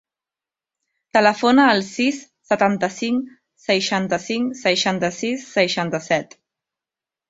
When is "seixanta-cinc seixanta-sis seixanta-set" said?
3.69-6.41